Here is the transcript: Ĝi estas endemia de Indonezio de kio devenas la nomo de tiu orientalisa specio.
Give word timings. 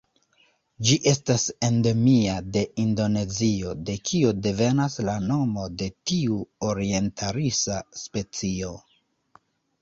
Ĝi 0.87 0.95
estas 1.09 1.43
endemia 1.67 2.37
de 2.55 2.63
Indonezio 2.83 3.73
de 3.89 3.95
kio 4.13 4.31
devenas 4.47 4.97
la 5.11 5.19
nomo 5.27 5.67
de 5.83 5.91
tiu 6.13 6.41
orientalisa 6.71 7.79
specio. 8.03 8.73